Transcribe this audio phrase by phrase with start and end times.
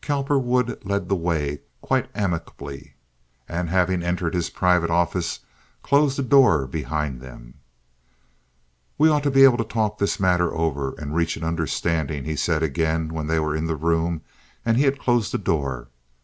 [0.00, 2.94] Cowperwood led the way quite amicably,
[3.48, 5.40] and, having entered his private office,
[5.82, 7.54] closed the door behind him.
[8.96, 12.36] "We ought to be able to talk this matter over and reach an understanding," he
[12.36, 14.22] said again, when they were in the room
[14.64, 15.88] and he had closed the door.